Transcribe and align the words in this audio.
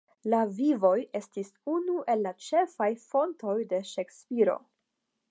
La 0.33 0.37
"Vivoj" 0.59 0.93
estis 1.17 1.51
unu 1.73 1.97
el 2.13 2.23
la 2.27 2.31
ĉefaj 2.45 2.87
fontoj 3.03 3.53
de 3.75 3.83
Ŝekspiro. 3.91 4.57